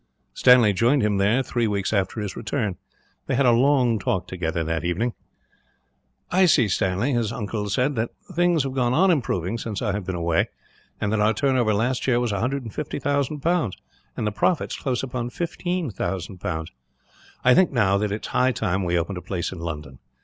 [0.33, 2.75] Stanley joined him there, three weeks after his return.
[3.27, 5.13] They had a long talk together, that evening.
[6.31, 10.03] "I see, Stanley," his uncle said, "that things have gone on improving, since I have
[10.03, 10.49] been away;
[10.99, 13.77] and that our turnover last year was 150,000 pounds,
[14.17, 16.71] and the profits close upon 15,000 pounds.
[17.45, 19.99] I think, now, that it is high time we opened a place in London.